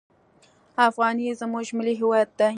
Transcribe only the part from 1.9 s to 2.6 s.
هویت دی.